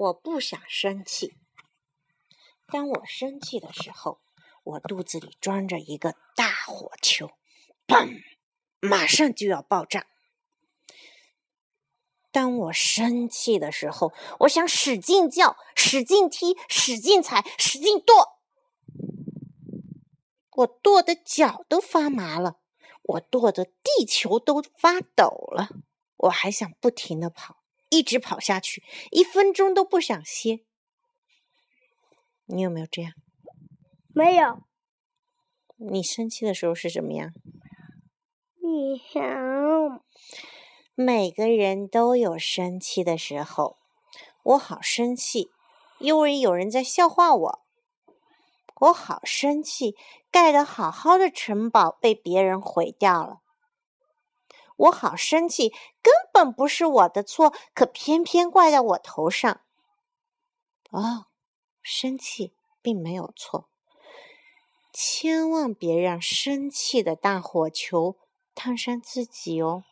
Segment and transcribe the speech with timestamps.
[0.00, 1.34] 我不想生气。
[2.68, 4.18] 当我生气的时候，
[4.64, 7.32] 我肚子里装着一个大火球，
[7.86, 8.22] 砰，
[8.80, 10.06] 马上就要爆炸。
[12.32, 18.38] 当我生气的时候，我想使劲叫、使劲踢、使劲踩、使劲跺，
[20.52, 22.58] 我跺的脚都发麻了，
[23.02, 25.68] 我跺的地球都发抖了。
[26.16, 27.59] 我还想不停的跑。
[27.90, 30.64] 一直跑下去，一分钟都不想歇。
[32.46, 33.12] 你有没有这样？
[34.14, 34.62] 没有。
[35.76, 37.32] 你生气的时候是什么样？
[38.62, 39.22] 你想？
[40.94, 43.78] 每个人都有生气的时候。
[44.42, 45.50] 我好生气，
[45.98, 47.60] 因为有人在笑话我。
[48.80, 49.94] 我好生气，
[50.30, 53.40] 盖的好好的城堡被别人毁掉了。
[54.80, 55.70] 我好生气，
[56.02, 59.60] 根本不是我的错，可偏偏怪在我头上。
[60.90, 61.26] 哦，
[61.82, 63.68] 生气并没有错，
[64.92, 68.16] 千万别让生气的大火球
[68.54, 69.84] 烫伤自己哦。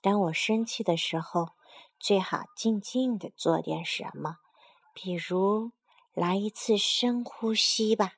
[0.00, 1.50] 当我生气的时候，
[1.98, 4.36] 最好静静的做点什么，
[4.92, 5.72] 比如
[6.12, 8.12] 来一次深呼吸吧，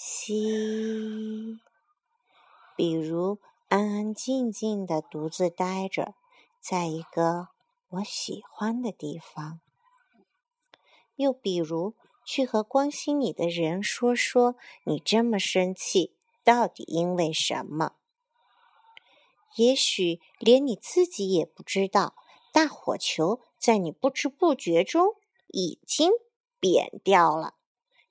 [0.00, 1.58] 吸，
[2.76, 6.14] 比如安安静静的独自待着，
[6.60, 7.48] 在一个
[7.88, 9.58] 我喜欢的地方；
[11.16, 14.54] 又比如去和关心你的人说说
[14.84, 17.96] 你这么生气到底因为什么。
[19.56, 22.14] 也许连你自己也不知道，
[22.52, 25.16] 大火球在你不知不觉中
[25.48, 26.12] 已经
[26.60, 27.57] 扁掉了。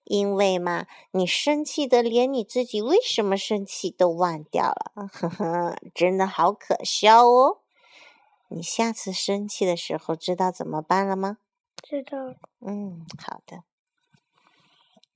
[0.08, 7.59] 因为嘛，你生气的连你自己为什么生气都忘掉了，呵呵，真的好可笑哦！
[8.49, 11.38] 你下次生气的时候知道怎么办了吗？
[11.83, 12.33] 知道。
[12.61, 13.64] 嗯，好的。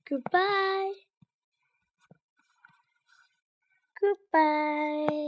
[0.04, 0.94] Goodbye.
[3.98, 5.21] Goodbye.